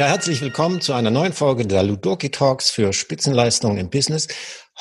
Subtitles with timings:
[0.00, 4.28] Ja, herzlich willkommen zu einer neuen Folge der Ludoki Talks für Spitzenleistungen im Business.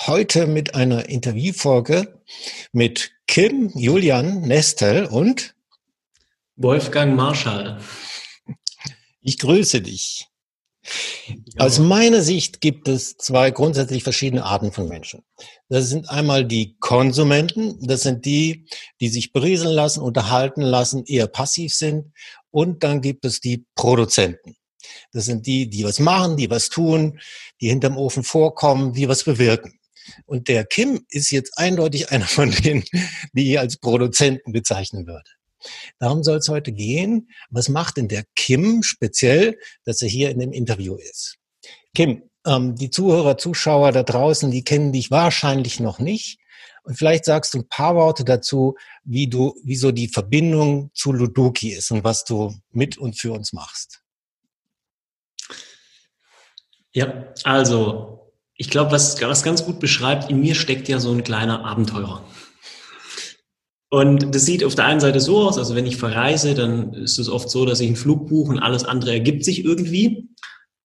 [0.07, 2.21] Heute mit einer Interviewfolge
[2.71, 5.55] mit Kim Julian Nestel und
[6.55, 7.81] Wolfgang Marschall.
[9.19, 10.25] Ich grüße dich.
[11.57, 15.25] Aus meiner Sicht gibt es zwei grundsätzlich verschiedene Arten von Menschen.
[15.67, 18.69] Das sind einmal die Konsumenten, das sind die,
[19.01, 22.13] die sich berieseln lassen, unterhalten lassen, eher passiv sind.
[22.51, 24.55] Und dann gibt es die Produzenten.
[25.11, 27.19] Das sind die, die was machen, die was tun,
[27.61, 29.79] die hinterm Ofen vorkommen, die was bewirken.
[30.25, 32.83] Und der Kim ist jetzt eindeutig einer von denen,
[33.33, 35.29] die ich als Produzenten bezeichnen würde.
[35.99, 37.29] Darum soll es heute gehen.
[37.49, 41.35] Was macht denn der Kim speziell, dass er hier in dem Interview ist?
[41.93, 46.39] Kim, ähm, die Zuhörer, Zuschauer da draußen, die kennen dich wahrscheinlich noch nicht.
[46.83, 51.71] Und vielleicht sagst du ein paar Worte dazu, wie du, wieso die Verbindung zu Ludoki
[51.71, 54.01] ist und was du mit und für uns machst.
[56.93, 61.23] Ja, also ich glaube, was, was ganz gut beschreibt, in mir steckt ja so ein
[61.23, 62.23] kleiner Abenteurer.
[63.89, 67.17] Und das sieht auf der einen Seite so aus, also wenn ich verreise, dann ist
[67.17, 70.29] es oft so, dass ich einen Flug buche und alles andere ergibt sich irgendwie.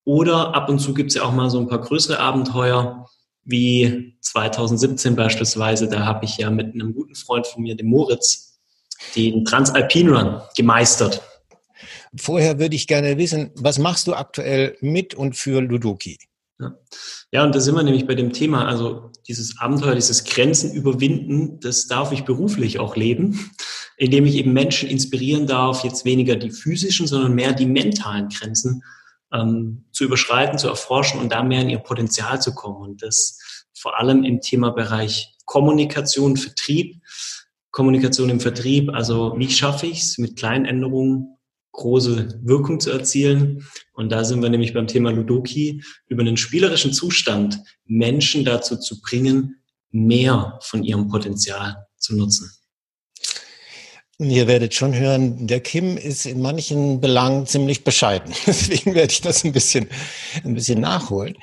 [0.04, 3.06] Oder ab und zu gibt es ja auch mal so ein paar größere Abenteuer,
[3.42, 5.88] wie 2017 beispielsweise.
[5.88, 8.58] Da habe ich ja mit einem guten Freund von mir, dem Moritz,
[9.16, 11.22] den Transalpin Run gemeistert.
[12.16, 16.18] Vorher würde ich gerne wissen, was machst du aktuell mit und für Ludoki?
[16.60, 16.78] Ja.
[17.32, 21.58] ja, und da sind wir nämlich bei dem Thema, also dieses Abenteuer, dieses Grenzen überwinden,
[21.58, 23.50] das darf ich beruflich auch leben,
[23.96, 28.82] indem ich eben Menschen inspirieren darf, jetzt weniger die physischen, sondern mehr die mentalen Grenzen
[29.32, 32.76] ähm, zu überschreiten, zu erforschen und da mehr in ihr Potenzial zu kommen.
[32.76, 33.38] Und das
[33.76, 37.02] vor allem im Thema Bereich Kommunikation, Vertrieb,
[37.72, 41.33] Kommunikation im Vertrieb, also wie schaffe ich es mit kleinen Änderungen
[41.74, 43.66] große Wirkung zu erzielen.
[43.92, 49.00] Und da sind wir nämlich beim Thema Ludoki, über einen spielerischen Zustand Menschen dazu zu
[49.00, 49.56] bringen,
[49.90, 52.50] mehr von ihrem Potenzial zu nutzen.
[54.18, 58.32] Ihr werdet schon hören, der Kim ist in manchen Belangen ziemlich bescheiden.
[58.46, 59.88] Deswegen werde ich das ein bisschen,
[60.44, 61.36] ein bisschen nachholen.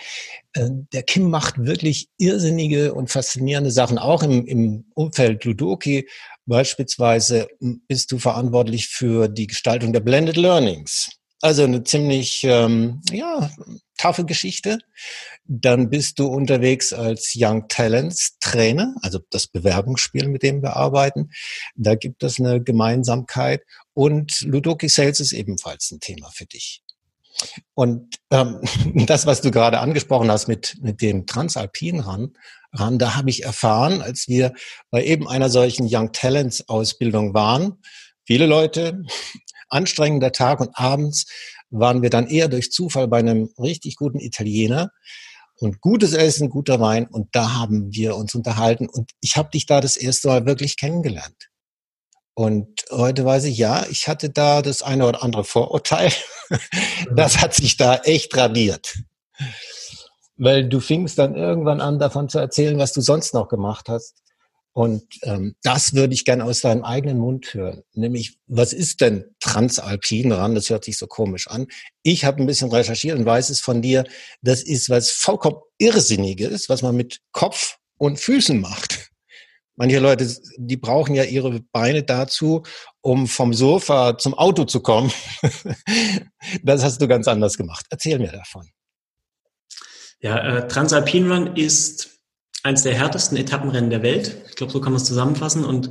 [0.54, 6.08] Äh, der Kim macht wirklich irrsinnige und faszinierende Sachen, auch im, im Umfeld Ludoki.
[6.46, 7.48] Beispielsweise
[7.88, 11.10] bist du verantwortlich für die Gestaltung der Blended Learnings.
[11.42, 13.50] Also eine ziemlich ähm, ja,
[13.98, 14.80] taffe Geschichte.
[15.46, 21.32] Dann bist du unterwegs als Young Talents Trainer, also das Bewerbungsspiel, mit dem wir arbeiten.
[21.76, 23.64] Da gibt es eine Gemeinsamkeit.
[23.94, 26.84] Und Ludoki Sales ist ebenfalls ein Thema für dich.
[27.74, 28.60] Und ähm,
[29.08, 32.34] das, was du gerade angesprochen hast mit, mit dem Transalpin ran,
[32.74, 34.54] ran, da habe ich erfahren, als wir
[34.90, 37.80] bei eben einer solchen Young Talents Ausbildung waren,
[38.26, 39.04] viele Leute,
[39.70, 41.26] anstrengender Tag und abends
[41.70, 44.92] waren wir dann eher durch Zufall bei einem richtig guten Italiener
[45.56, 49.66] und gutes Essen, guter Wein und da haben wir uns unterhalten und ich habe dich
[49.66, 51.51] da das erste Mal wirklich kennengelernt.
[52.34, 56.12] Und heute weiß ich, ja, ich hatte da das eine oder andere Vorurteil.
[57.16, 58.98] Das hat sich da echt radiert.
[60.36, 64.22] Weil du fingst dann irgendwann an, davon zu erzählen, was du sonst noch gemacht hast.
[64.74, 67.84] Und ähm, das würde ich gerne aus deinem eigenen Mund hören.
[67.94, 70.56] Nämlich, was ist denn Transalpin ran?
[70.56, 71.68] Das hört sich so komisch an.
[72.04, 74.06] Ich habe ein bisschen recherchiert und weiß es von dir.
[74.42, 78.91] Das ist was vollkommen Irrsinniges, was man mit Kopf und Füßen macht.
[79.82, 82.62] Manche Leute, die brauchen ja ihre Beine dazu,
[83.02, 85.12] um vom Sofa zum Auto zu kommen.
[86.64, 87.88] das hast du ganz anders gemacht.
[87.90, 88.70] Erzähl mir davon.
[90.20, 92.20] Ja, äh, Transalpin Run ist
[92.62, 94.46] eines der härtesten Etappenrennen der Welt.
[94.50, 95.66] Ich glaube, so kann man es zusammenfassen.
[95.66, 95.90] Und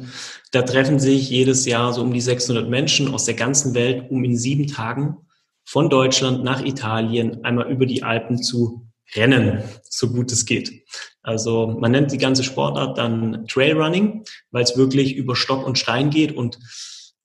[0.52, 4.22] da treffen sich jedes Jahr so um die 600 Menschen aus der ganzen Welt, um
[4.22, 5.16] in sieben Tagen
[5.64, 10.84] von Deutschland nach Italien einmal über die Alpen zu rennen, so gut es geht.
[11.22, 16.10] Also man nennt die ganze Sportart dann Trailrunning, weil es wirklich über Stock und Stein
[16.10, 16.58] geht und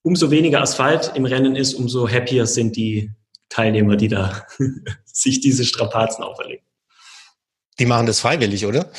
[0.02, 3.10] umso weniger Asphalt im Rennen ist, umso happier sind die
[3.48, 4.46] Teilnehmer, die da
[5.04, 6.64] sich diese Strapazen auferlegen.
[7.78, 8.90] Die machen das freiwillig, oder?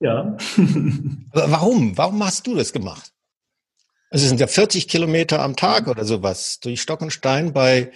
[0.00, 0.36] Ja.
[1.32, 1.96] Warum?
[1.96, 3.12] Warum hast du das gemacht?
[4.10, 7.90] Also es sind ja 40 Kilometer am Tag oder sowas durch Stock und Stein bei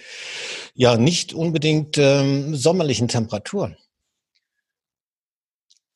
[0.73, 3.77] ja nicht unbedingt ähm, sommerlichen Temperaturen.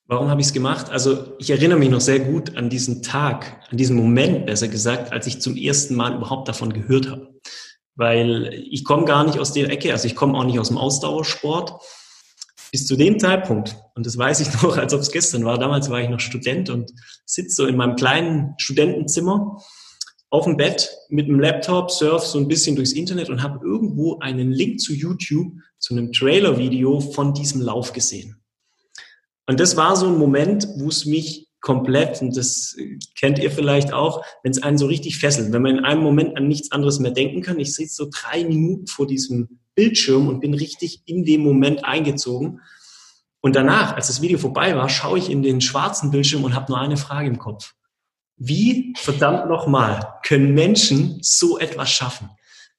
[0.07, 0.89] Warum habe ich es gemacht?
[0.91, 5.11] Also ich erinnere mich noch sehr gut an diesen Tag, an diesen Moment, besser gesagt,
[5.11, 7.33] als ich zum ersten Mal überhaupt davon gehört habe.
[7.95, 10.77] Weil ich komme gar nicht aus der Ecke, also ich komme auch nicht aus dem
[10.77, 11.81] Ausdauersport.
[12.71, 15.89] Bis zu dem Zeitpunkt, und das weiß ich noch, als ob es gestern war, damals
[15.89, 16.91] war ich noch Student und
[17.25, 19.57] sitze so in meinem kleinen Studentenzimmer
[20.29, 24.19] auf dem Bett mit dem Laptop, surf so ein bisschen durchs Internet und habe irgendwo
[24.19, 28.37] einen Link zu YouTube zu einem Trailer-Video von diesem Lauf gesehen.
[29.47, 32.75] Und das war so ein Moment, wo es mich komplett, und das
[33.17, 36.37] kennt ihr vielleicht auch, wenn es einen so richtig fesselt, wenn man in einem Moment
[36.37, 37.59] an nichts anderes mehr denken kann.
[37.59, 42.61] Ich sitze so drei Minuten vor diesem Bildschirm und bin richtig in dem Moment eingezogen.
[43.41, 46.71] Und danach, als das Video vorbei war, schaue ich in den schwarzen Bildschirm und habe
[46.71, 47.73] nur eine Frage im Kopf.
[48.37, 52.29] Wie verdammt nochmal können Menschen so etwas schaffen?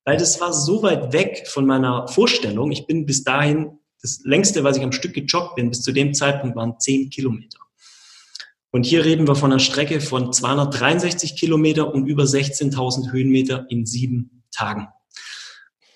[0.05, 2.71] Weil das war so weit weg von meiner Vorstellung.
[2.71, 6.15] Ich bin bis dahin, das längste, was ich am Stück gejoggt bin, bis zu dem
[6.15, 7.59] Zeitpunkt waren zehn Kilometer.
[8.71, 13.87] Und hier reden wir von einer Strecke von 263 Kilometer und über 16.000 Höhenmeter in
[13.87, 14.89] sieben Tagen.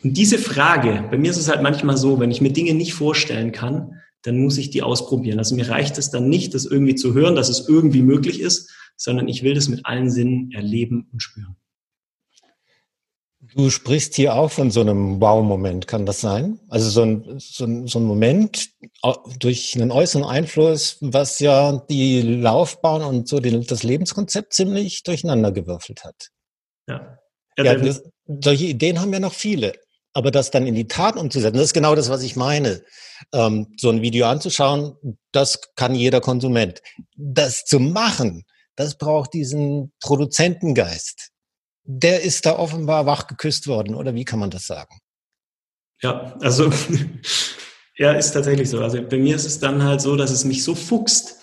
[0.02, 2.94] Und diese Frage, bei mir ist es halt manchmal so, wenn ich mir Dinge nicht
[2.94, 5.38] vorstellen kann, dann muss ich die ausprobieren.
[5.38, 8.70] Also mir reicht es dann nicht, das irgendwie zu hören, dass es irgendwie möglich ist,
[9.00, 11.56] sondern ich will das mit allen Sinnen erleben und spüren.
[13.54, 16.60] Du sprichst hier auch von so einem Wow-Moment, kann das sein?
[16.68, 18.68] Also so ein, so ein, so ein Moment
[19.38, 25.50] durch einen äußeren Einfluss, was ja die Laufbahn und so den, das Lebenskonzept ziemlich durcheinander
[25.50, 26.28] gewürfelt hat.
[26.86, 27.18] Ja.
[27.56, 29.72] ja, ja das, solche Ideen haben ja noch viele.
[30.12, 32.82] Aber das dann in die Tat umzusetzen, das ist genau das, was ich meine.
[33.32, 34.96] Ähm, so ein Video anzuschauen,
[35.32, 36.82] das kann jeder Konsument.
[37.16, 38.44] Das zu machen,
[38.80, 41.30] das braucht diesen Produzentengeist.
[41.84, 44.98] Der ist da offenbar wach geküsst worden, oder wie kann man das sagen?
[46.02, 46.70] Ja, also
[47.98, 48.80] ja, ist tatsächlich so.
[48.80, 51.36] Also bei mir ist es dann halt so, dass es mich so fuchst,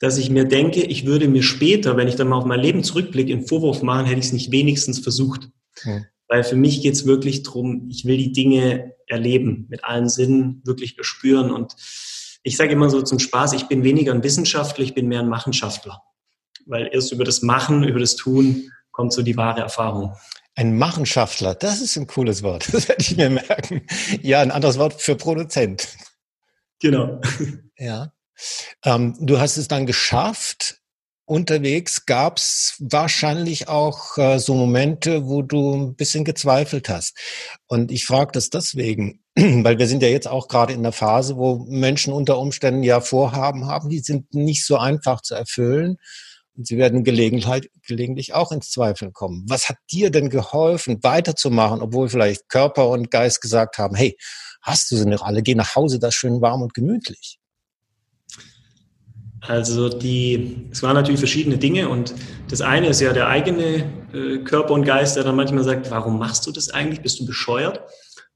[0.00, 2.84] dass ich mir denke, ich würde mir später, wenn ich dann mal auf mein Leben
[2.84, 5.50] zurückblicke, einen Vorwurf machen, hätte ich es nicht wenigstens versucht.
[5.82, 6.06] Hm.
[6.28, 10.62] Weil für mich geht es wirklich darum, ich will die Dinge erleben, mit allen Sinnen
[10.64, 11.50] wirklich bespüren.
[11.50, 11.74] Und
[12.44, 15.28] ich sage immer so zum Spaß, ich bin weniger ein Wissenschaftler, ich bin mehr ein
[15.28, 16.02] Machenschaftler
[16.70, 20.14] weil erst über das Machen, über das Tun kommt so die wahre Erfahrung.
[20.54, 22.68] Ein Machenschaftler, das ist ein cooles Wort.
[22.72, 23.82] Das werde ich mir merken.
[24.22, 25.88] Ja, ein anderes Wort für Produzent.
[26.80, 27.20] Genau.
[27.76, 28.12] Ja.
[28.84, 30.82] Ähm, du hast es dann geschafft.
[31.24, 37.16] Unterwegs gab es wahrscheinlich auch äh, so Momente, wo du ein bisschen gezweifelt hast.
[37.68, 41.38] Und ich frage das deswegen, weil wir sind ja jetzt auch gerade in der Phase,
[41.38, 45.96] wo Menschen unter Umständen ja Vorhaben haben, die sind nicht so einfach zu erfüllen.
[46.62, 49.44] Sie werden gelegentlich auch ins Zweifeln kommen.
[49.48, 54.16] Was hat dir denn geholfen, weiterzumachen, obwohl vielleicht Körper und Geist gesagt haben, hey,
[54.62, 57.38] hast du sie noch alle, geh nach Hause, das schön warm und gemütlich?
[59.40, 62.14] Also die, es waren natürlich verschiedene Dinge und
[62.48, 66.18] das eine ist ja der eigene äh, Körper und Geist, der dann manchmal sagt, warum
[66.18, 67.00] machst du das eigentlich?
[67.00, 67.80] Bist du bescheuert?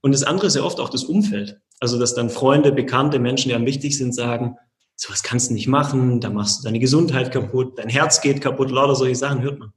[0.01, 1.61] Und das andere ist ja oft auch das Umfeld.
[1.81, 4.57] Also dass dann Freunde, Bekannte, Menschen, die einem wichtig sind, sagen,
[4.97, 8.71] sowas kannst du nicht machen, da machst du deine Gesundheit kaputt, dein Herz geht kaputt,
[8.71, 9.73] lauter solche Sachen hört man.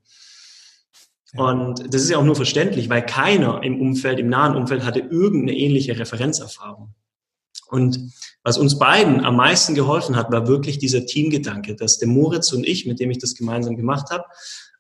[1.36, 5.00] Und das ist ja auch nur verständlich, weil keiner im Umfeld, im nahen Umfeld hatte
[5.00, 6.94] irgendeine ähnliche Referenzerfahrung.
[7.70, 8.00] Und
[8.44, 12.66] was uns beiden am meisten geholfen hat, war wirklich dieser Teamgedanke, dass der Moritz und
[12.66, 14.24] ich, mit dem ich das gemeinsam gemacht habe,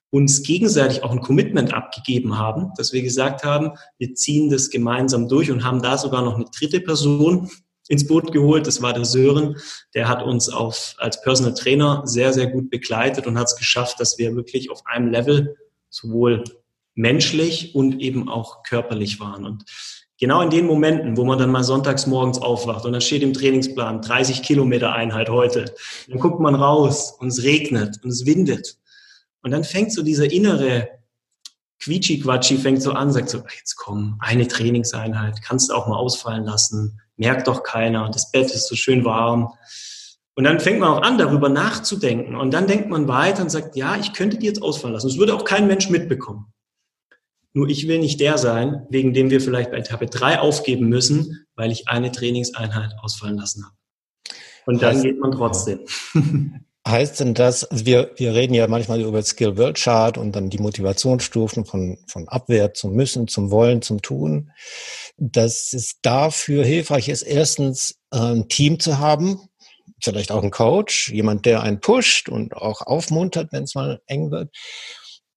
[0.09, 5.27] uns gegenseitig auch ein Commitment abgegeben haben, dass wir gesagt haben, wir ziehen das gemeinsam
[5.27, 7.49] durch und haben da sogar noch eine dritte Person
[7.87, 8.67] ins Boot geholt.
[8.67, 9.57] Das war der Sören.
[9.93, 13.99] Der hat uns auf, als Personal Trainer sehr, sehr gut begleitet und hat es geschafft,
[13.99, 15.55] dass wir wirklich auf einem Level
[15.89, 16.43] sowohl
[16.95, 19.45] menschlich und eben auch körperlich waren.
[19.45, 19.65] Und
[20.19, 23.33] genau in den Momenten, wo man dann mal sonntags morgens aufwacht und dann steht im
[23.33, 25.73] Trainingsplan 30 Kilometer Einheit heute,
[26.07, 28.77] dann guckt man raus und es regnet und es windet.
[29.43, 30.89] Und dann fängt so dieser innere
[31.79, 36.43] Quietschi-Quatschi fängt so an, sagt so, jetzt komm, eine Trainingseinheit, kannst du auch mal ausfallen
[36.43, 39.53] lassen, merkt doch keiner, das Bett ist so schön warm.
[40.35, 42.35] Und dann fängt man auch an, darüber nachzudenken.
[42.35, 45.07] Und dann denkt man weiter und sagt, ja, ich könnte die jetzt ausfallen lassen.
[45.07, 46.53] Das würde auch kein Mensch mitbekommen.
[47.53, 51.47] Nur ich will nicht der sein, wegen dem wir vielleicht bei Etappe 3 aufgeben müssen,
[51.55, 53.75] weil ich eine Trainingseinheit ausfallen lassen habe.
[54.67, 55.79] Und dann heißt, geht man trotzdem.
[56.87, 60.49] Heißt denn das, also wir, wir reden ja manchmal über Skill World Chart und dann
[60.49, 64.51] die Motivationsstufen von, von Abwehr zum Müssen, zum Wollen, zum Tun
[65.17, 69.49] dass es dafür hilfreich ist, erstens ein Team zu haben,
[70.01, 74.31] vielleicht auch ein Coach, jemand, der einen pusht und auch aufmuntert, wenn es mal eng
[74.31, 74.55] wird.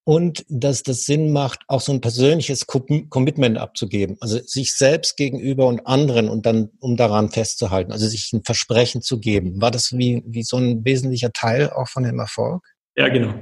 [0.04, 5.66] Und dass das Sinn macht, auch so ein persönliches Commitment abzugeben, also sich selbst gegenüber
[5.66, 9.60] und anderen und dann, um daran festzuhalten, also sich ein Versprechen zu geben.
[9.60, 12.64] War das wie, wie so ein wesentlicher Teil auch von dem Erfolg?
[12.96, 13.34] Ja, genau.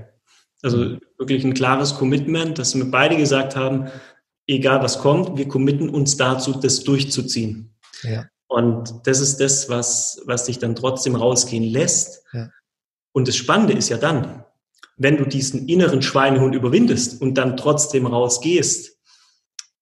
[0.62, 3.88] Also wirklich ein klares Commitment, dass wir beide gesagt haben,
[4.49, 7.77] egal was kommt, wir committen uns dazu, das durchzuziehen.
[8.03, 8.27] Ja.
[8.49, 12.25] Und das ist das, was, was dich dann trotzdem rausgehen lässt.
[12.33, 12.50] Ja.
[13.12, 14.45] Und das Spannende ist ja dann,
[14.99, 18.99] wenn du diesen inneren Schweinehund überwindest und dann trotzdem rausgehst.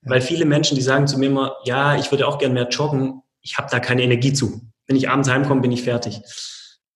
[0.02, 3.23] Weil viele Menschen, die sagen zu mir immer, ja, ich würde auch gern mehr joggen,
[3.40, 4.61] ich habe da keine Energie zu.
[4.87, 6.20] Wenn ich abends heimkomme, bin ich fertig.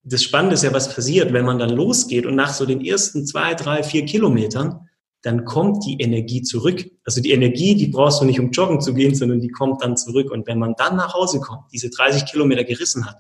[0.02, 3.26] Das Spannende ist ja, was passiert, wenn man dann losgeht und nach so den ersten
[3.26, 4.88] zwei, drei, vier Kilometern,
[5.22, 6.86] dann kommt die Energie zurück.
[7.04, 9.96] Also die Energie, die brauchst du nicht, um joggen zu gehen, sondern die kommt dann
[9.96, 10.30] zurück.
[10.30, 13.16] Und wenn man dann nach Hause kommt, diese 30 Kilometer gerissen hat,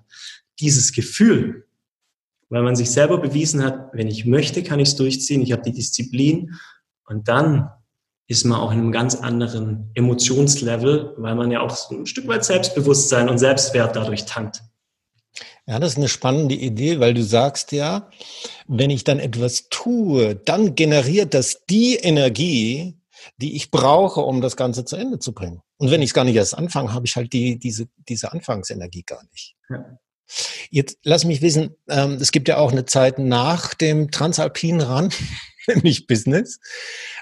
[0.60, 1.66] dieses Gefühl,
[2.50, 5.62] weil man sich selber bewiesen hat, wenn ich möchte, kann ich es durchziehen, ich habe
[5.62, 6.54] die Disziplin
[7.06, 7.70] und dann
[8.26, 12.28] ist man auch in einem ganz anderen Emotionslevel, weil man ja auch so ein Stück
[12.28, 14.62] weit Selbstbewusstsein und Selbstwert dadurch tankt.
[15.66, 18.08] Ja, das ist eine spannende Idee, weil du sagst ja,
[18.66, 23.00] wenn ich dann etwas tue, dann generiert das die Energie,
[23.36, 25.62] die ich brauche, um das Ganze zu Ende zu bringen.
[25.78, 29.02] Und wenn ich es gar nicht erst anfange, habe ich halt die, diese, diese Anfangsenergie
[29.02, 29.56] gar nicht.
[29.68, 29.98] Ja.
[30.70, 35.12] Jetzt lass mich wissen, ähm, es gibt ja auch eine Zeit nach dem Transalpinen ran,
[35.66, 36.58] nämlich Business.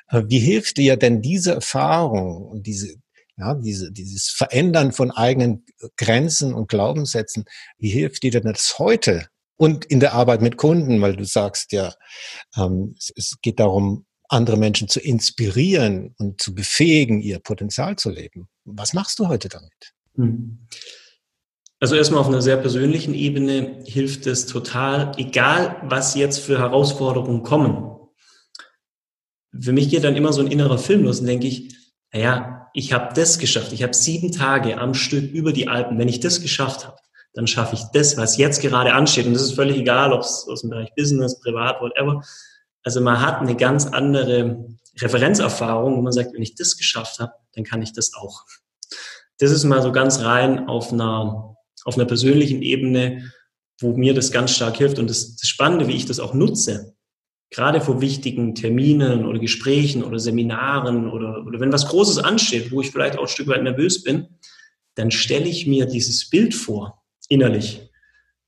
[0.09, 2.95] Äh, wie hilft dir denn diese Erfahrung und diese,
[3.37, 5.65] ja, diese, dieses Verändern von eigenen
[5.97, 7.45] Grenzen und Glaubenssätzen,
[7.79, 11.73] wie hilft dir denn das heute und in der Arbeit mit Kunden, weil du sagst
[11.73, 11.95] ja,
[12.57, 18.11] ähm, es, es geht darum, andere Menschen zu inspirieren und zu befähigen, ihr Potenzial zu
[18.11, 18.49] leben.
[18.65, 19.95] Was machst du heute damit?
[20.17, 20.67] Hm.
[21.81, 27.45] Also erstmal auf einer sehr persönlichen Ebene hilft es total, egal was jetzt für Herausforderungen
[27.45, 27.97] kommen.
[29.59, 31.77] Für mich geht dann immer so ein innerer Film los und denke ich,
[32.13, 33.73] naja, ich habe das geschafft.
[33.73, 35.99] Ich habe sieben Tage am Stück über die Alpen.
[35.99, 36.97] Wenn ich das geschafft habe,
[37.33, 39.27] dann schaffe ich das, was jetzt gerade ansteht.
[39.27, 42.23] Und das ist völlig egal, ob es aus dem Bereich Business, Privat, whatever.
[42.83, 44.67] Also man hat eine ganz andere
[45.01, 48.45] Referenzerfahrung, wo man sagt, wenn ich das geschafft habe, dann kann ich das auch.
[49.39, 51.57] Das ist mal so ganz rein auf einer
[51.89, 53.33] auf einer persönlichen Ebene,
[53.81, 54.99] wo mir das ganz stark hilft.
[54.99, 56.95] Und das, das Spannende, wie ich das auch nutze,
[57.51, 62.83] gerade vor wichtigen Terminen oder Gesprächen oder Seminaren oder, oder wenn was Großes ansteht, wo
[62.83, 64.29] ich vielleicht auch ein Stück weit nervös bin,
[64.97, 67.89] dann stelle ich mir dieses Bild vor, innerlich.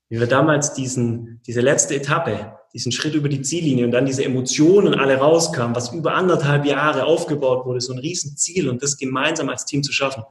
[0.09, 4.23] Wie wir damals diesen, diese letzte Etappe, diesen Schritt über die Ziellinie und dann diese
[4.23, 9.49] Emotionen alle rauskamen, was über anderthalb Jahre aufgebaut wurde, so ein Riesenziel und das gemeinsam
[9.49, 10.23] als Team zu schaffen.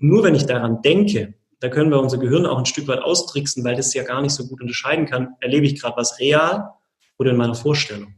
[0.00, 3.00] Und nur wenn ich daran denke, da können wir unser Gehirn auch ein Stück weit
[3.00, 6.68] austricksen, weil das ja gar nicht so gut unterscheiden kann, erlebe ich gerade was real
[7.16, 8.16] oder in meiner Vorstellung.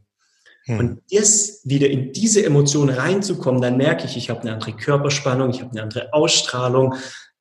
[0.65, 0.79] Hm.
[0.81, 5.50] Und das wieder in diese Emotion reinzukommen, dann merke ich, ich habe eine andere Körperspannung,
[5.50, 6.95] ich habe eine andere Ausstrahlung,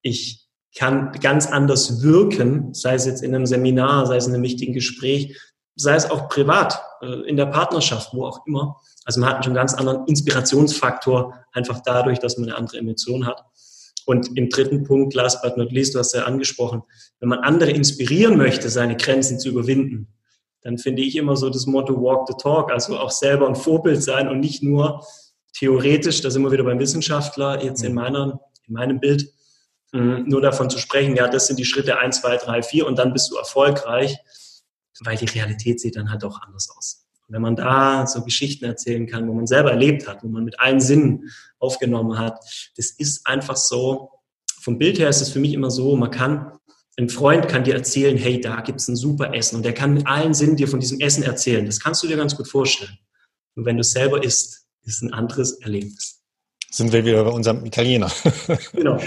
[0.03, 0.47] ich
[0.77, 4.73] kann ganz anders wirken, sei es jetzt in einem Seminar, sei es in einem wichtigen
[4.73, 5.41] Gespräch,
[5.75, 8.79] sei es auch privat, äh, in der Partnerschaft, wo auch immer.
[9.05, 13.25] Also man hat schon einen ganz anderen Inspirationsfaktor, einfach dadurch, dass man eine andere Emotion
[13.25, 13.43] hat.
[14.05, 16.83] Und im dritten Punkt, last but not least, du hast ja angesprochen,
[17.19, 20.07] wenn man andere inspirieren möchte, seine Grenzen zu überwinden,
[20.61, 24.01] dann finde ich immer so das Motto Walk the Talk, also auch selber ein Vorbild
[24.01, 25.05] sein und nicht nur
[25.53, 29.31] theoretisch, da sind wir wieder beim Wissenschaftler, jetzt in, meiner, in meinem Bild,
[29.91, 32.97] mm, nur davon zu sprechen, ja, das sind die Schritte 1, 2, 3, 4 und
[32.97, 34.17] dann bist du erfolgreich,
[35.01, 37.04] weil die Realität sieht dann halt auch anders aus.
[37.27, 40.43] Und wenn man da so Geschichten erzählen kann, wo man selber erlebt hat, wo man
[40.43, 42.39] mit allen Sinnen aufgenommen hat,
[42.77, 44.11] das ist einfach so,
[44.61, 46.51] vom Bild her ist es für mich immer so, man kann,
[46.97, 50.07] ein Freund kann dir erzählen, hey, da gibt's ein super Essen und der kann mit
[50.07, 51.65] allen Sinnen dir von diesem Essen erzählen.
[51.65, 52.97] Das kannst du dir ganz gut vorstellen.
[53.55, 56.21] Und wenn du selber isst, ist ein anderes Erlebnis.
[56.71, 58.11] Sind wir wieder bei unserem Italiener.
[58.73, 58.99] Genau.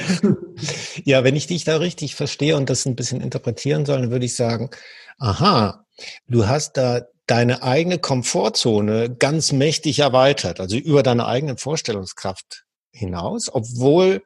[1.04, 4.24] ja, wenn ich dich da richtig verstehe und das ein bisschen interpretieren soll, dann würde
[4.24, 4.70] ich sagen,
[5.18, 5.86] aha,
[6.28, 13.48] du hast da deine eigene Komfortzone ganz mächtig erweitert, also über deine eigene Vorstellungskraft hinaus,
[13.52, 14.22] obwohl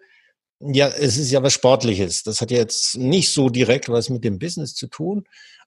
[0.64, 2.22] ja, es ist ja was Sportliches.
[2.22, 5.24] Das hat jetzt nicht so direkt was mit dem Business zu tun.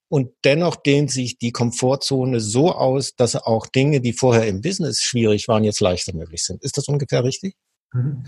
[0.08, 5.02] Und dennoch dehnt sich die Komfortzone so aus, dass auch Dinge, die vorher im Business
[5.02, 6.64] schwierig waren, jetzt leichter möglich sind.
[6.64, 7.56] Ist das ungefähr richtig?
[7.92, 8.24] Mhm.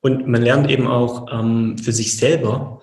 [0.00, 2.80] Und man lernt eben auch ähm, für sich selber,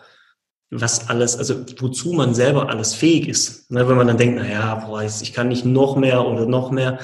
[0.70, 3.72] was alles, also wozu man selber alles fähig ist.
[3.72, 6.72] Ne, wenn man dann denkt, na ja, boah, ich kann nicht noch mehr oder noch
[6.72, 7.00] mehr.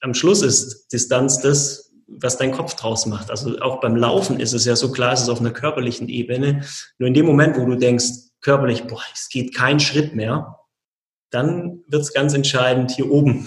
[0.00, 3.30] Am Schluss ist Distanz das, was dein Kopf draus macht.
[3.30, 6.62] Also auch beim Laufen ist es ja so klar, es ist auf einer körperlichen Ebene.
[6.98, 8.04] Nur in dem Moment, wo du denkst,
[8.40, 10.60] körperlich, boah, es geht kein Schritt mehr,
[11.30, 13.46] dann wird es ganz entscheidend hier oben.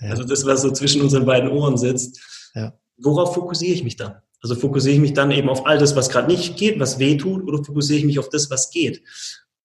[0.00, 0.10] Ja.
[0.10, 2.20] Also das, was so zwischen unseren beiden Ohren sitzt.
[2.54, 2.72] Ja.
[2.96, 4.16] Worauf fokussiere ich mich dann?
[4.42, 7.16] Also fokussiere ich mich dann eben auf all das, was gerade nicht geht, was weh
[7.16, 9.02] tut, oder fokussiere ich mich auf das, was geht?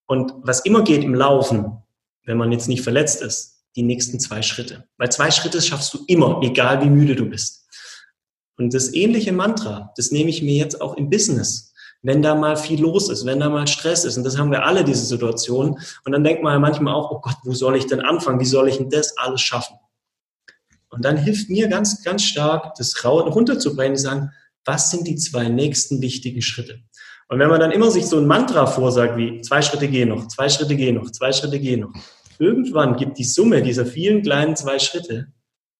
[0.06, 1.78] Und was immer geht im Laufen,
[2.24, 4.84] wenn man jetzt nicht verletzt ist, die nächsten zwei Schritte.
[4.98, 7.66] Weil zwei Schritte schaffst du immer, egal wie müde du bist.
[8.58, 11.72] Und das ähnliche Mantra, das nehme ich mir jetzt auch im Business.
[12.02, 14.64] Wenn da mal viel los ist, wenn da mal Stress ist, und das haben wir
[14.64, 15.78] alle, diese Situation.
[16.04, 18.40] Und dann denkt man ja manchmal auch, oh Gott, wo soll ich denn anfangen?
[18.40, 19.76] Wie soll ich denn das alles schaffen?
[20.88, 24.30] Und dann hilft mir ganz, ganz stark, das runterzubrechen und sagen,
[24.66, 26.80] was sind die zwei nächsten wichtigen Schritte?
[27.28, 30.28] Und wenn man dann immer sich so ein Mantra vorsagt wie zwei Schritte gehen noch,
[30.28, 31.92] zwei Schritte gehen noch, zwei Schritte gehen noch,
[32.38, 35.28] irgendwann gibt die Summe dieser vielen kleinen zwei Schritte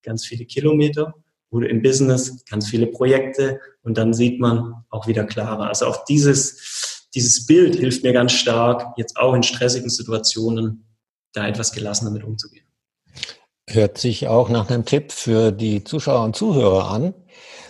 [0.02, 1.14] ganz viele Kilometer
[1.50, 5.68] oder im Business ganz viele Projekte und dann sieht man auch wieder klarer.
[5.68, 10.86] Also auch dieses, dieses Bild hilft mir ganz stark, jetzt auch in stressigen Situationen
[11.32, 12.66] da etwas gelassener mit umzugehen.
[13.68, 17.14] Hört sich auch nach einem Tipp für die Zuschauer und Zuhörer an,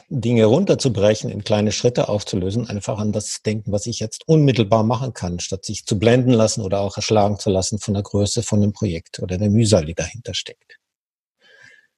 [0.09, 5.13] Dinge runterzubrechen, in kleine Schritte aufzulösen, einfach an das denken, was ich jetzt unmittelbar machen
[5.13, 8.63] kann, statt sich zu blenden lassen oder auch erschlagen zu lassen von der Größe von
[8.63, 10.79] einem Projekt oder der Mühsal, die dahinter steckt.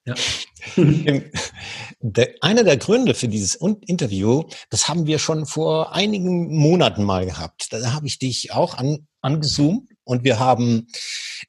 [0.07, 0.15] Ja.
[2.01, 7.27] der, einer der Gründe für dieses Interview, das haben wir schon vor einigen Monaten mal
[7.27, 7.69] gehabt.
[7.71, 10.87] Da habe ich dich auch an, angezoomt und wir haben,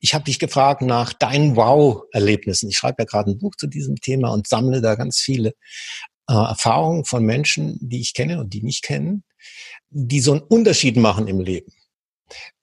[0.01, 2.69] ich habe dich gefragt nach deinen Wow-Erlebnissen.
[2.69, 5.53] Ich schreibe ja gerade ein Buch zu diesem Thema und sammle da ganz viele
[6.29, 9.23] äh, Erfahrungen von Menschen, die ich kenne und die nicht kennen,
[9.89, 11.73] die so einen Unterschied machen im Leben.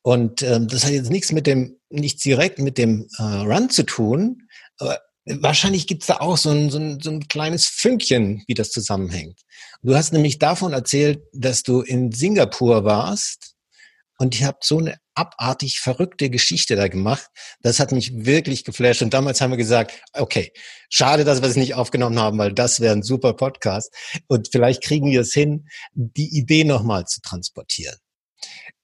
[0.02, 3.82] Und ähm, das hat jetzt nichts mit dem, nichts direkt mit dem äh, Run zu
[3.82, 4.42] tun,
[4.78, 8.70] aber wahrscheinlich gibt's da auch so ein, so, ein, so ein kleines Fünkchen, wie das
[8.70, 9.40] zusammenhängt.
[9.82, 13.55] Du hast nämlich davon erzählt, dass du in Singapur warst
[14.18, 17.26] und ich habe so eine abartig verrückte Geschichte da gemacht.
[17.60, 19.02] Das hat mich wirklich geflasht.
[19.02, 20.52] Und damals haben wir gesagt, okay,
[20.90, 23.92] schade, dass wir es nicht aufgenommen haben, weil das wäre ein super Podcast.
[24.26, 27.96] Und vielleicht kriegen wir es hin, die Idee nochmal zu transportieren.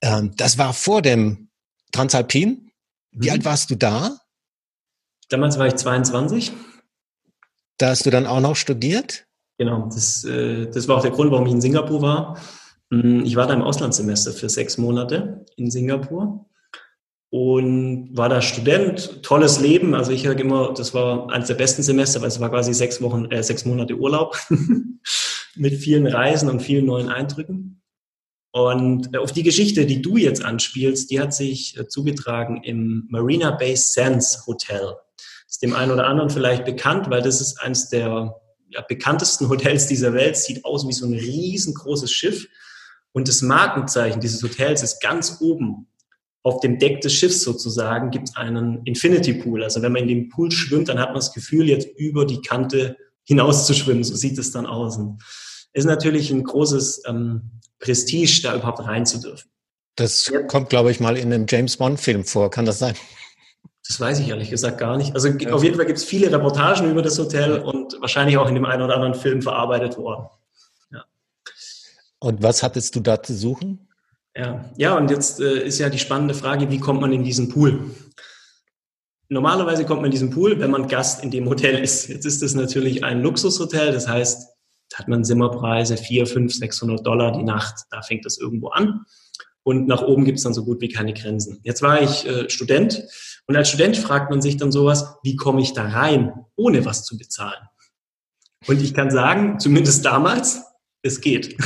[0.00, 1.50] Ähm, das war vor dem
[1.92, 2.70] Transalpin.
[3.12, 3.32] Wie mhm.
[3.32, 4.18] alt warst du da?
[5.28, 6.52] Damals war ich 22.
[7.78, 9.26] Da hast du dann auch noch studiert?
[9.58, 12.38] Genau, das, äh, das war auch der Grund, warum ich in Singapur war.
[12.92, 16.44] Mm, ich war da im Auslandssemester für sechs Monate in Singapur
[17.30, 19.94] und war da Student, tolles Leben.
[19.94, 23.00] Also ich habe immer, das war eines der besten Semester, weil es war quasi sechs
[23.00, 24.36] Wochen, äh, sechs Monate Urlaub
[25.54, 27.82] mit vielen Reisen und vielen neuen Eindrücken.
[28.52, 33.06] Und äh, auf die Geschichte, die du jetzt anspielst, die hat sich äh, zugetragen im
[33.08, 34.96] Marina Bay Sands Hotel.
[35.48, 39.86] Ist dem einen oder anderen vielleicht bekannt, weil das ist eines der ja, bekanntesten Hotels
[39.86, 40.36] dieser Welt.
[40.36, 42.46] Sieht aus wie so ein riesengroßes Schiff
[43.12, 45.86] und das Markenzeichen dieses Hotels ist ganz oben
[46.42, 49.62] auf dem Deck des Schiffs sozusagen gibt es einen Infinity Pool.
[49.62, 52.40] Also wenn man in dem Pool schwimmt, dann hat man das Gefühl, jetzt über die
[52.40, 54.02] Kante hinaus zu schwimmen.
[54.02, 54.96] So sieht es dann aus.
[54.96, 55.22] Und
[55.72, 59.48] ist natürlich ein großes ähm, Prestige, da überhaupt rein zu dürfen.
[59.96, 60.42] Das ja.
[60.42, 62.50] kommt, glaube ich, mal in einem James Bond-Film vor.
[62.50, 62.94] Kann das sein?
[63.86, 65.14] Das weiß ich ehrlich gesagt gar nicht.
[65.14, 65.52] Also ja.
[65.52, 68.64] auf jeden Fall gibt es viele Reportagen über das Hotel und wahrscheinlich auch in dem
[68.64, 70.26] einen oder anderen Film verarbeitet worden.
[72.22, 73.88] Und was hattest du da zu suchen?
[74.36, 77.48] Ja, ja und jetzt äh, ist ja die spannende Frage, wie kommt man in diesen
[77.48, 77.90] Pool?
[79.28, 82.06] Normalerweise kommt man in diesen Pool, wenn man Gast in dem Hotel ist.
[82.08, 84.46] Jetzt ist es natürlich ein Luxushotel, das heißt,
[84.90, 89.04] da hat man Zimmerpreise 4, 5, 600 Dollar die Nacht, da fängt das irgendwo an.
[89.64, 91.58] Und nach oben gibt es dann so gut wie keine Grenzen.
[91.64, 93.02] Jetzt war ich äh, Student
[93.48, 97.04] und als Student fragt man sich dann sowas, wie komme ich da rein, ohne was
[97.04, 97.66] zu bezahlen?
[98.68, 100.62] Und ich kann sagen, zumindest damals,
[101.02, 101.56] es geht.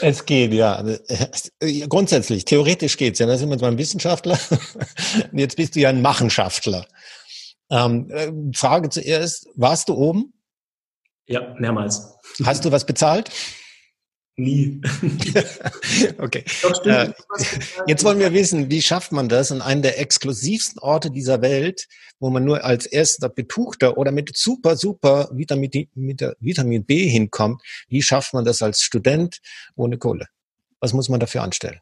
[0.00, 0.84] Es geht, ja.
[1.88, 3.18] Grundsätzlich, theoretisch geht's.
[3.20, 4.38] Ja, da sind wir zwar ein Wissenschaftler.
[5.32, 6.86] Jetzt bist du ja ein Machenschaftler.
[7.70, 10.32] Ähm, äh, Frage zuerst, warst du oben?
[11.26, 12.14] Ja, mehrmals.
[12.44, 13.30] Hast du was bezahlt?
[14.36, 14.80] Nie.
[16.18, 16.44] okay.
[16.84, 17.12] Äh,
[17.86, 21.86] jetzt wollen wir wissen, wie schafft man das an einem der exklusivsten Orte dieser Welt,
[22.18, 27.62] wo man nur als erster Betuchter oder mit super, super Vitamin, mit Vitamin B hinkommt?
[27.88, 29.38] Wie schafft man das als Student
[29.76, 30.26] ohne Kohle?
[30.80, 31.78] Was muss man dafür anstellen?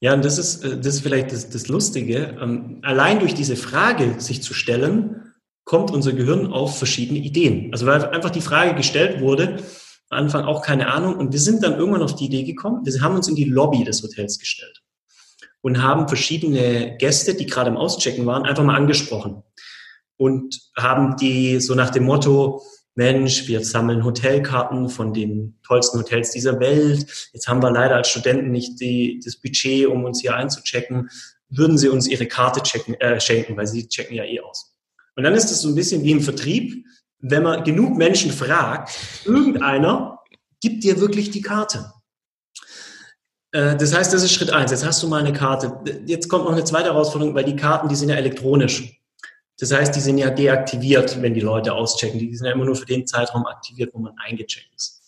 [0.00, 2.36] Ja, und das ist, äh, das ist vielleicht das, das Lustige.
[2.40, 5.32] Ähm, allein durch diese Frage sich zu stellen,
[5.64, 7.72] kommt unser Gehirn auf verschiedene Ideen.
[7.72, 9.62] Also weil einfach die Frage gestellt wurde,
[10.10, 11.16] Anfang auch keine Ahnung.
[11.16, 13.84] Und wir sind dann irgendwann auf die Idee gekommen, wir haben uns in die Lobby
[13.84, 14.82] des Hotels gestellt
[15.62, 19.42] und haben verschiedene Gäste, die gerade im Auschecken waren, einfach mal angesprochen
[20.16, 22.62] und haben die so nach dem Motto,
[22.94, 27.30] Mensch, wir sammeln Hotelkarten von den tollsten Hotels dieser Welt.
[27.32, 31.08] Jetzt haben wir leider als Studenten nicht die, das Budget, um uns hier einzuchecken.
[31.48, 34.74] Würden Sie uns Ihre Karte checken, äh, schenken, weil Sie checken ja eh aus.
[35.16, 36.84] Und dann ist es so ein bisschen wie im Vertrieb
[37.20, 38.90] wenn man genug Menschen fragt,
[39.24, 40.20] irgendeiner
[40.60, 41.92] gibt dir wirklich die Karte.
[43.52, 44.70] Äh, das heißt, das ist Schritt eins.
[44.70, 45.80] Jetzt hast du mal eine Karte.
[46.06, 49.00] Jetzt kommt noch eine zweite Herausforderung, weil die Karten, die sind ja elektronisch.
[49.58, 52.18] Das heißt, die sind ja deaktiviert, wenn die Leute auschecken.
[52.18, 55.02] Die sind ja immer nur für den Zeitraum aktiviert, wo man eingecheckt ist.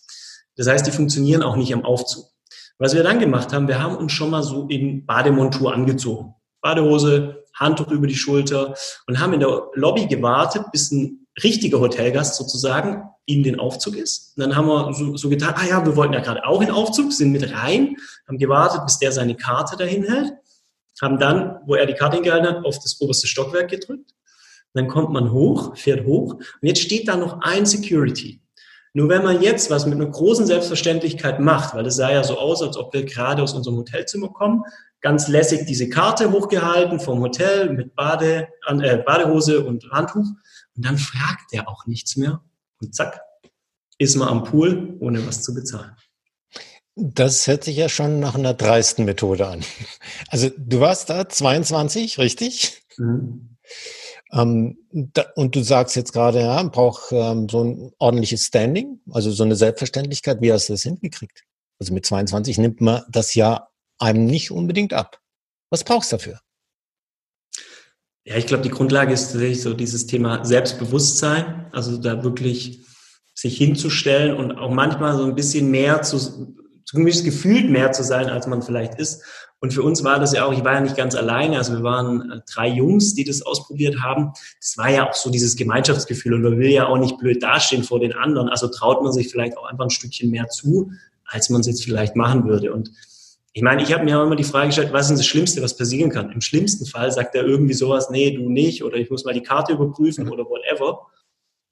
[0.55, 2.25] Das heißt, die funktionieren auch nicht am Aufzug.
[2.77, 6.35] Was wir dann gemacht haben, wir haben uns schon mal so in Bademontur angezogen.
[6.61, 8.75] Badehose, Handtuch über die Schulter
[9.07, 14.33] und haben in der Lobby gewartet, bis ein richtiger Hotelgast sozusagen in den Aufzug ist.
[14.35, 16.67] Und dann haben wir so, so getan, ah ja, wir wollten ja gerade auch in
[16.67, 17.95] den Aufzug, sind mit rein,
[18.27, 20.33] haben gewartet, bis der seine Karte dahin hält,
[21.01, 24.11] haben dann, wo er die Karte hingehalten hat, auf das oberste Stockwerk gedrückt.
[24.73, 28.41] Dann kommt man hoch, fährt hoch und jetzt steht da noch ein Security.
[28.95, 32.37] Nur wenn man jetzt was mit einer großen Selbstverständlichkeit macht, weil es sah ja so
[32.37, 34.63] aus, als ob wir gerade aus unserem Hotelzimmer kommen,
[35.01, 40.27] ganz lässig diese Karte hochgehalten vom Hotel mit Bade, äh, Badehose und Handtuch
[40.75, 42.41] und dann fragt er auch nichts mehr
[42.81, 43.19] und zack,
[43.97, 45.95] ist man am Pool, ohne was zu bezahlen.
[46.95, 49.63] Das hört sich ja schon nach einer dreisten Methode an.
[50.29, 52.83] Also du warst da 22, richtig?
[52.97, 53.57] Mhm.
[54.33, 59.31] Ähm, da, und du sagst jetzt gerade, ja, braucht ähm, so ein ordentliches Standing, also
[59.31, 60.41] so eine Selbstverständlichkeit.
[60.41, 61.43] Wie hast du das hingekriegt?
[61.79, 63.67] Also mit 22 nimmt man das ja
[63.99, 65.19] einem nicht unbedingt ab.
[65.69, 66.39] Was brauchst du dafür?
[68.25, 72.85] Ja, ich glaube, die Grundlage ist tatsächlich so dieses Thema Selbstbewusstsein, also da wirklich
[73.33, 78.29] sich hinzustellen und auch manchmal so ein bisschen mehr zu, zumindest gefühlt mehr zu sein,
[78.29, 79.23] als man vielleicht ist.
[79.63, 81.83] Und für uns war das ja auch, ich war ja nicht ganz alleine, also wir
[81.83, 84.33] waren äh, drei Jungs, die das ausprobiert haben.
[84.59, 87.85] Das war ja auch so dieses Gemeinschaftsgefühl und man will ja auch nicht blöd dastehen
[87.85, 88.49] vor den anderen.
[88.49, 90.91] Also traut man sich vielleicht auch einfach ein Stückchen mehr zu,
[91.23, 92.73] als man es jetzt vielleicht machen würde.
[92.73, 92.91] Und
[93.53, 95.77] ich meine, ich habe mir auch immer die Frage gestellt, was ist das Schlimmste, was
[95.77, 96.29] passieren kann?
[96.31, 99.43] Im schlimmsten Fall sagt er irgendwie sowas, nee, du nicht, oder ich muss mal die
[99.43, 101.07] Karte überprüfen oder whatever.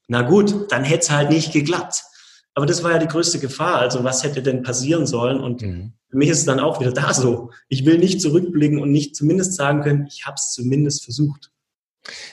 [0.07, 2.05] Na gut, dann hätte es halt nicht geklappt.
[2.53, 3.79] Aber das war ja die größte Gefahr.
[3.79, 5.39] Also was hätte denn passieren sollen?
[5.39, 5.93] Und mhm.
[6.09, 7.51] für mich ist es dann auch wieder da so.
[7.69, 11.51] Ich will nicht zurückblicken und nicht zumindest sagen können, ich habe es zumindest versucht.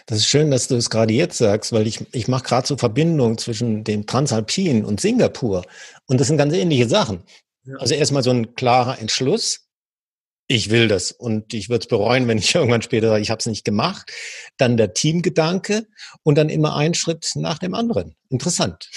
[0.06, 2.76] Das ist schön, dass du es gerade jetzt sagst, weil ich, ich mache gerade so
[2.76, 5.64] Verbindungen zwischen dem Transalpin und Singapur.
[6.06, 7.22] Und das sind ganz ähnliche Sachen.
[7.78, 9.66] Also erstmal so ein klarer Entschluss.
[10.50, 13.40] Ich will das und ich würde es bereuen, wenn ich irgendwann später sage, ich habe
[13.40, 14.10] es nicht gemacht.
[14.56, 15.86] Dann der Teamgedanke
[16.22, 18.16] und dann immer ein Schritt nach dem anderen.
[18.30, 18.88] Interessant.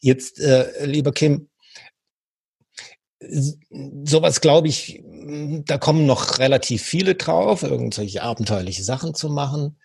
[0.00, 1.48] Jetzt, äh, lieber Kim,
[3.20, 5.02] sowas glaube ich,
[5.64, 9.78] da kommen noch relativ viele drauf, irgendwelche abenteuerliche Sachen zu machen.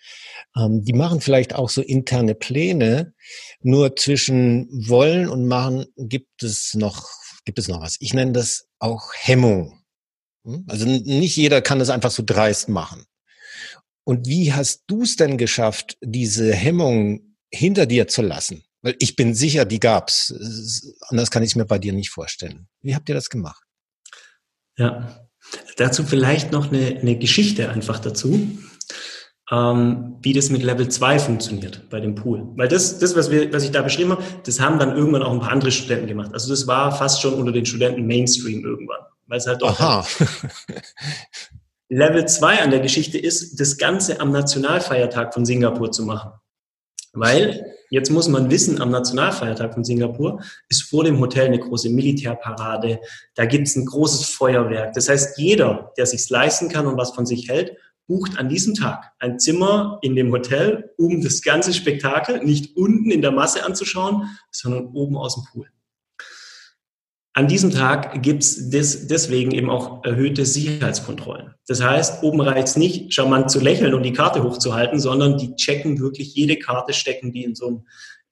[0.55, 3.13] Ähm, die machen vielleicht auch so interne Pläne.
[3.61, 7.09] Nur zwischen wollen und machen gibt es noch
[7.45, 7.97] gibt es noch was.
[7.99, 9.83] Ich nenne das auch Hemmung.
[10.45, 10.65] Hm?
[10.67, 13.05] Also nicht jeder kann das einfach so dreist machen.
[14.05, 18.63] Und wie hast du es denn geschafft, diese Hemmung hinter dir zu lassen?
[18.84, 20.32] Weil ich bin sicher, die gab's.
[21.08, 22.67] Anders kann ich es mir bei dir nicht vorstellen.
[22.82, 23.63] Wie habt ihr das gemacht?
[24.78, 25.28] Ja,
[25.78, 28.58] dazu vielleicht noch eine, eine Geschichte einfach dazu
[29.52, 32.48] ähm, wie das mit Level 2 funktioniert bei dem Pool.
[32.56, 35.34] Weil das, das was, wir, was ich da beschrieben habe, das haben dann irgendwann auch
[35.34, 36.32] ein paar andere Studenten gemacht.
[36.34, 39.02] Also das war fast schon unter den Studenten Mainstream irgendwann.
[39.28, 40.06] Weil es halt doch Aha.
[41.89, 46.32] Level 2 an der Geschichte ist, das Ganze am Nationalfeiertag von Singapur zu machen.
[47.12, 51.91] Weil, jetzt muss man wissen, am Nationalfeiertag von Singapur ist vor dem Hotel eine große
[51.91, 52.99] Militärparade,
[53.36, 54.93] da gibt es ein großes Feuerwerk.
[54.93, 57.77] Das heißt, jeder, der sich's leisten kann und was von sich hält,
[58.08, 63.12] bucht an diesem Tag ein Zimmer in dem Hotel, um das ganze Spektakel nicht unten
[63.12, 65.67] in der Masse anzuschauen, sondern oben aus dem Pool.
[67.36, 71.56] An diesem Tag gibt's des, deswegen eben auch erhöhte Sicherheitskontrollen.
[71.67, 76.00] Das heißt, oben reicht's nicht, charmant zu lächeln und die Karte hochzuhalten, sondern die checken
[76.00, 77.88] wirklich jede Karte, stecken die in so ein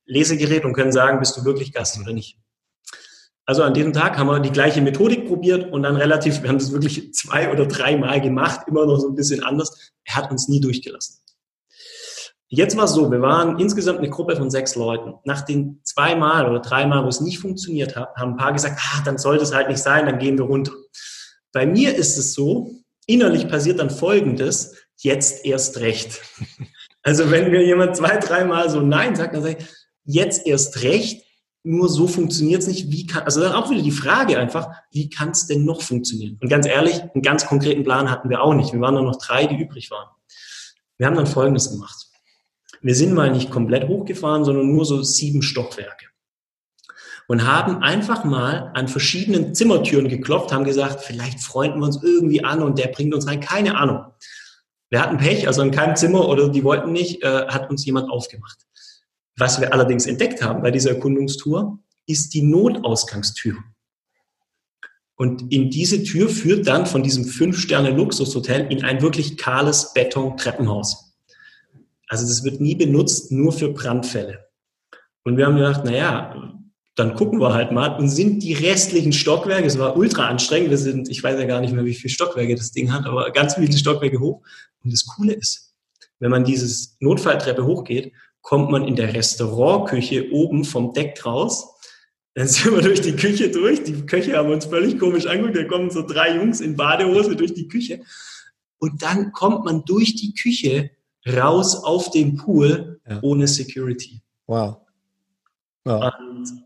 [0.06, 2.38] Lesegerät und können sagen, bist du wirklich Gast oder nicht.
[3.46, 6.60] Also an diesem Tag haben wir die gleiche Methodik probiert und dann relativ, wir haben
[6.60, 9.92] das wirklich zwei oder dreimal gemacht, immer noch so ein bisschen anders.
[10.04, 11.22] Er hat uns nie durchgelassen.
[12.54, 15.14] Jetzt war es so, wir waren insgesamt eine Gruppe von sechs Leuten.
[15.24, 19.02] Nach den zweimal oder dreimal, wo es nicht funktioniert hat, haben ein paar gesagt, ah,
[19.06, 20.74] dann sollte es halt nicht sein, dann gehen wir runter.
[21.54, 22.72] Bei mir ist es so,
[23.08, 26.22] innerlich passiert dann Folgendes, jetzt erst recht.
[27.04, 29.66] Also wenn mir jemand zwei, dreimal so Nein sagt, dann sage ich,
[30.04, 31.26] jetzt erst recht,
[31.64, 32.92] nur so funktioniert es nicht.
[32.92, 36.38] Wie kann, also dann auch wieder die Frage einfach, wie kann es denn noch funktionieren?
[36.40, 38.72] Und ganz ehrlich, einen ganz konkreten Plan hatten wir auch nicht.
[38.72, 40.10] Wir waren nur noch drei, die übrig waren.
[41.00, 42.11] Wir haben dann Folgendes gemacht.
[42.82, 46.08] Wir sind mal nicht komplett hochgefahren, sondern nur so sieben Stockwerke.
[47.28, 52.44] Und haben einfach mal an verschiedenen Zimmertüren geklopft, haben gesagt, vielleicht freunden wir uns irgendwie
[52.44, 53.40] an und der bringt uns rein.
[53.40, 54.06] Keine Ahnung.
[54.90, 58.10] Wir hatten Pech, also in keinem Zimmer oder die wollten nicht, äh, hat uns jemand
[58.10, 58.58] aufgemacht.
[59.38, 63.56] Was wir allerdings entdeckt haben bei dieser Erkundungstour, ist die Notausgangstür.
[65.16, 71.11] Und in diese Tür führt dann von diesem Fünf-Sterne-Luxushotel in ein wirklich kahles Beton-Treppenhaus.
[72.12, 74.46] Also das wird nie benutzt, nur für Brandfälle.
[75.24, 76.54] Und wir haben gedacht, naja,
[76.96, 80.78] dann gucken wir halt mal und sind die restlichen Stockwerke, es war ultra anstrengend, wir
[80.78, 83.54] sind, ich weiß ja gar nicht mehr, wie viele Stockwerke das Ding hat, aber ganz
[83.54, 84.42] viele Stockwerke hoch.
[84.84, 85.74] Und das Coole ist,
[86.20, 91.66] wenn man dieses Notfalltreppe hochgeht, kommt man in der Restaurantküche oben vom Deck raus.
[92.34, 93.84] Dann sind wir durch die Küche durch.
[93.84, 95.56] Die Köche haben uns völlig komisch angeguckt.
[95.56, 98.02] Da kommen so drei Jungs in Badehose durch die Küche.
[98.80, 100.92] Und dann kommt man durch die Küche
[101.28, 103.20] raus auf den Pool ja.
[103.22, 104.22] ohne Security.
[104.48, 104.78] Wow.
[105.84, 106.14] wow.
[106.20, 106.66] Und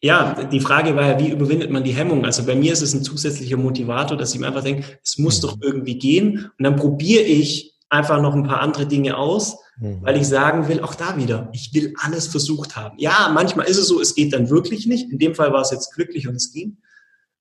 [0.00, 2.24] ja, die Frage war ja, wie überwindet man die Hemmung?
[2.24, 5.40] Also bei mir ist es ein zusätzlicher Motivator, dass ich mir einfach denke, es muss
[5.40, 5.46] mhm.
[5.46, 6.50] doch irgendwie gehen.
[6.58, 9.98] Und dann probiere ich einfach noch ein paar andere Dinge aus, mhm.
[10.02, 12.98] weil ich sagen will, auch da wieder, ich will alles versucht haben.
[12.98, 15.12] Ja, manchmal ist es so, es geht dann wirklich nicht.
[15.12, 16.78] In dem Fall war es jetzt glücklich und es ging.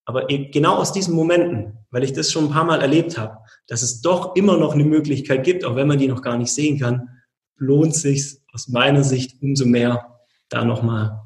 [0.06, 3.38] Aber genau aus diesen Momenten, weil ich das schon ein paar Mal erlebt habe,
[3.68, 6.54] dass es doch immer noch eine Möglichkeit gibt, auch wenn man die noch gar nicht
[6.54, 7.10] sehen kann,
[7.58, 11.22] lohnt sich aus meiner Sicht umso mehr, da nochmal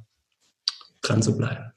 [1.01, 1.71] dran zu bleiben.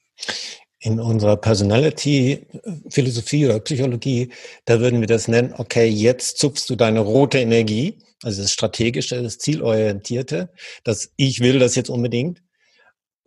[0.81, 4.31] In unserer Personality-Philosophie oder Psychologie,
[4.65, 9.23] da würden wir das nennen, okay, jetzt zupfst du deine rote Energie, also das Strategische,
[9.23, 10.51] das Zielorientierte,
[10.85, 12.43] das Ich will das jetzt unbedingt.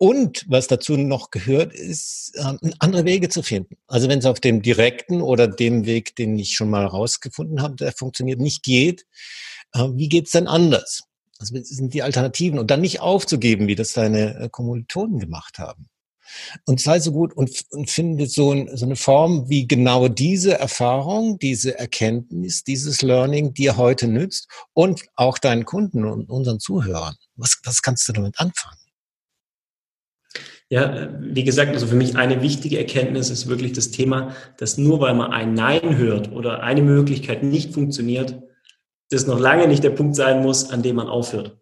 [0.02, 3.76] Und was dazu noch gehört, ist, ähm, andere Wege zu finden.
[3.86, 7.76] Also wenn es auf dem direkten oder dem Weg, den ich schon mal rausgefunden habe,
[7.76, 9.06] der funktioniert, nicht geht,
[9.72, 11.04] äh, wie geht's denn anders?
[11.38, 15.88] Also sind die Alternativen und dann nicht aufzugeben, wie das deine äh, Kommilitonen gemacht haben.
[16.66, 20.58] Und sei so gut und, und finde so, ein, so eine Form, wie genau diese
[20.58, 27.14] Erfahrung, diese Erkenntnis, dieses Learning dir heute nützt und auch deinen Kunden und unseren Zuhörern.
[27.36, 28.81] Was, was kannst du damit anfangen?
[30.72, 35.02] Ja, wie gesagt, also für mich eine wichtige Erkenntnis ist wirklich das Thema, dass nur
[35.02, 38.40] weil man ein Nein hört oder eine Möglichkeit nicht funktioniert,
[39.10, 41.58] das noch lange nicht der Punkt sein muss, an dem man aufhört.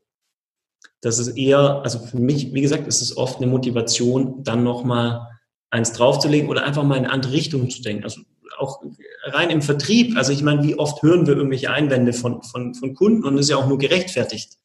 [1.01, 5.27] Das ist eher, also für mich, wie gesagt, ist es oft eine Motivation, dann nochmal
[5.71, 8.05] eins draufzulegen oder einfach mal in eine andere Richtung zu denken.
[8.05, 8.21] Also
[8.59, 8.81] auch
[9.25, 10.17] rein im Vertrieb.
[10.17, 13.47] Also ich meine, wie oft hören wir irgendwelche Einwände von, von, von Kunden und das
[13.47, 14.57] ist ja auch nur gerechtfertigt.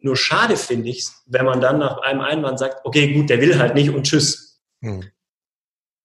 [0.00, 3.58] Nur schade finde ich wenn man dann nach einem Einwand sagt, okay, gut, der will
[3.58, 4.60] halt nicht und tschüss.
[4.82, 5.04] Hm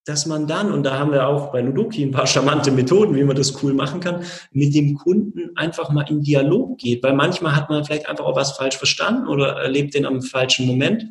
[0.05, 3.23] dass man dann, und da haben wir auch bei Ludoki ein paar charmante Methoden, wie
[3.23, 7.01] man das cool machen kann, mit dem Kunden einfach mal in Dialog geht.
[7.01, 10.67] Weil manchmal hat man vielleicht einfach auch was falsch verstanden oder erlebt den am falschen
[10.67, 11.07] Moment.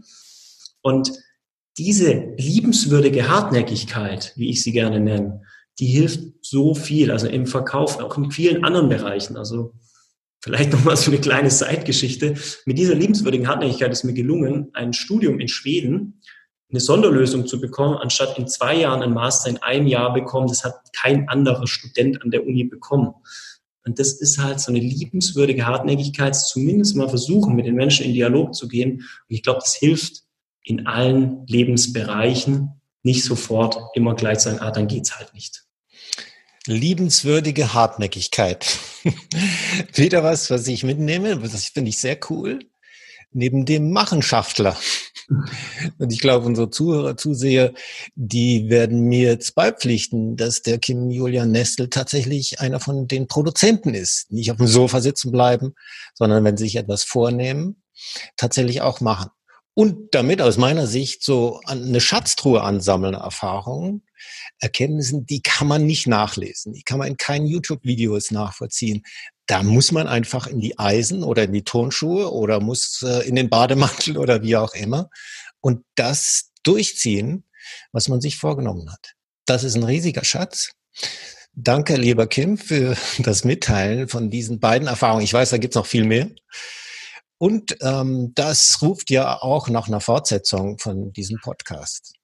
[0.81, 1.11] Und
[1.77, 5.42] diese liebenswürdige Hartnäckigkeit, wie ich sie gerne nenne,
[5.81, 9.37] die hilft so viel, also im Verkauf, auch in vielen anderen Bereichen.
[9.37, 9.73] Also
[10.45, 12.35] vielleicht nochmal so eine kleine Zeitgeschichte.
[12.67, 16.21] Mit dieser liebenswürdigen Hartnäckigkeit ist mir gelungen, ein Studium in Schweden
[16.71, 20.49] eine Sonderlösung zu bekommen, anstatt in zwei Jahren ein Master in einem Jahr bekommen.
[20.49, 23.15] Das hat kein anderer Student an der Uni bekommen.
[23.87, 28.13] Und das ist halt so eine liebenswürdige Hartnäckigkeit, zumindest mal versuchen, mit den Menschen in
[28.13, 28.97] Dialog zu gehen.
[28.97, 30.25] Und ich glaube, das hilft
[30.63, 35.65] in allen Lebensbereichen, nicht sofort immer gleich sagen, ah, dann geht's halt nicht.
[36.66, 38.79] Liebenswürdige Hartnäckigkeit.
[39.94, 42.61] Wieder was, was ich mitnehme, das finde ich sehr cool.
[43.33, 44.77] Neben dem Machenschaftler.
[45.98, 47.74] Und ich glaube, unsere Zuhörer, Zuseher,
[48.14, 53.92] die werden mir jetzt beipflichten, dass der Kim Julian Nestel tatsächlich einer von den Produzenten
[53.92, 54.31] ist.
[54.31, 55.74] Nicht auf dem Sofa sitzen bleiben,
[56.14, 57.83] sondern wenn sie sich etwas vornehmen,
[58.37, 59.31] tatsächlich auch machen.
[59.74, 64.03] Und damit aus meiner Sicht so eine Schatztruhe ansammeln Erfahrungen,
[64.64, 66.72] Erkenntnissen, die kann man nicht nachlesen.
[66.72, 69.05] Die kann man in keinen YouTube-Videos nachvollziehen
[69.46, 73.35] da muss man einfach in die Eisen oder in die Turnschuhe oder muss äh, in
[73.35, 75.11] den Bademantel oder wie auch immer
[75.61, 77.44] und das durchziehen,
[77.92, 79.14] was man sich vorgenommen hat.
[79.46, 80.70] Das ist ein riesiger Schatz.
[81.53, 85.24] Danke, lieber Kim, für das Mitteilen von diesen beiden Erfahrungen.
[85.24, 86.31] Ich weiß, da gibt's noch viel mehr.
[87.37, 92.14] Und ähm, das ruft ja auch nach einer Fortsetzung von diesem Podcast.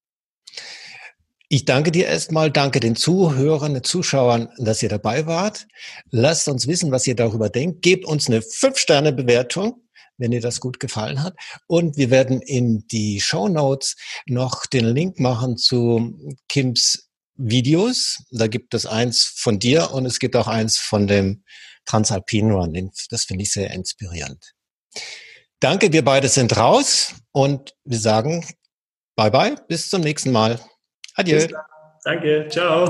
[1.52, 5.66] Ich danke dir erstmal, danke den Zuhörern, den Zuschauern, dass ihr dabei wart.
[6.10, 7.82] Lasst uns wissen, was ihr darüber denkt.
[7.82, 9.82] Gebt uns eine 5-Sterne-Bewertung,
[10.16, 11.34] wenn ihr das gut gefallen hat.
[11.66, 18.22] Und wir werden in die Show Notes noch den Link machen zu Kims Videos.
[18.30, 21.42] Da gibt es eins von dir und es gibt auch eins von dem
[21.84, 22.92] Transalpine Run.
[23.10, 24.52] Das finde ich sehr inspirierend.
[25.58, 28.46] Danke, wir beide sind raus und wir sagen
[29.16, 30.60] Bye bye, bis zum nächsten Mal.
[31.16, 31.38] Adieu.
[32.04, 32.88] Danke, ciao.